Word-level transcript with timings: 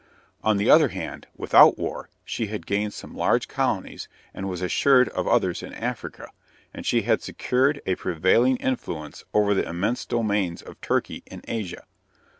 On 0.43 0.57
the 0.57 0.67
other 0.67 0.87
hand, 0.87 1.27
without 1.37 1.77
war, 1.77 2.09
she 2.25 2.47
had 2.47 2.65
gained 2.65 2.91
some 2.95 3.13
large 3.15 3.47
colonies 3.47 4.07
and 4.33 4.49
was 4.49 4.63
assured 4.63 5.09
of 5.09 5.27
others 5.27 5.61
in 5.61 5.75
Africa, 5.75 6.31
and 6.73 6.87
she 6.87 7.03
had 7.03 7.21
secured 7.21 7.83
a 7.85 7.93
prevailing 7.93 8.55
influence 8.57 9.23
over 9.31 9.53
the 9.53 9.69
immense 9.69 10.07
domains 10.07 10.63
of 10.63 10.81
Turkey 10.81 11.21
in 11.27 11.43
Asia. 11.47 11.85